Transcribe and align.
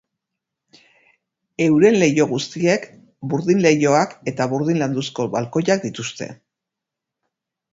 Euren 1.65 1.97
leiho 2.03 2.25
guztiek 2.31 2.87
burdin-leihoak 3.33 4.17
eta 4.33 4.49
burdin 4.55 4.83
landuzko 4.85 5.27
balkoiak 5.37 5.85
dituzte. 5.89 6.33